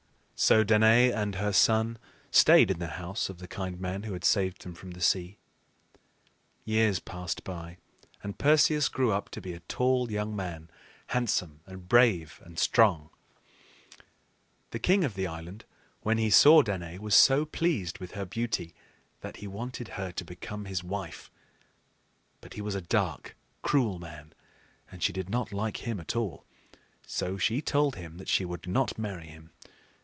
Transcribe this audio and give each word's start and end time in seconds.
So 0.43 0.65
Danaë 0.65 1.13
and 1.15 1.35
her 1.35 1.53
son 1.53 1.99
stayed 2.31 2.71
in 2.71 2.79
the 2.79 2.97
house 2.97 3.29
of 3.29 3.37
the 3.37 3.47
kind 3.47 3.79
man 3.79 4.01
who 4.01 4.13
had 4.13 4.23
saved 4.23 4.63
them 4.63 4.73
from 4.73 4.89
the 4.89 4.99
sea. 4.99 5.37
Years 6.65 6.97
passed 6.99 7.43
by, 7.43 7.77
and 8.23 8.39
Perseus 8.39 8.89
grew 8.89 9.11
up 9.11 9.29
to 9.29 9.39
be 9.39 9.53
a 9.53 9.59
tall 9.59 10.09
young 10.11 10.35
man, 10.35 10.71
handsome, 11.09 11.59
and 11.67 11.87
brave, 11.87 12.41
and 12.43 12.57
strong. 12.57 13.11
The 14.71 14.79
king 14.79 15.03
of 15.03 15.13
the 15.13 15.27
island, 15.27 15.65
when 16.01 16.17
he 16.17 16.31
saw 16.31 16.63
Danaë, 16.63 16.97
was 16.97 17.13
so 17.13 17.45
pleased 17.45 17.99
with 17.99 18.13
her 18.13 18.25
beauty 18.25 18.73
that 19.19 19.37
he 19.37 19.47
wanted 19.47 19.89
her 19.89 20.11
to 20.13 20.25
become 20.25 20.65
his 20.65 20.83
wife. 20.83 21.29
But 22.41 22.55
he 22.55 22.61
was 22.61 22.73
a 22.73 22.81
dark, 22.81 23.37
cruel 23.61 23.99
man, 23.99 24.33
and 24.91 25.03
she 25.03 25.13
did 25.13 25.29
not 25.29 25.53
like 25.53 25.87
him 25.87 25.99
at 25.99 26.15
all; 26.15 26.45
so 27.05 27.37
she 27.37 27.61
told 27.61 27.95
him 27.95 28.17
that 28.17 28.27
she 28.27 28.43
would 28.43 28.65
not 28.65 28.97
marry 28.97 29.27
him. 29.27 29.51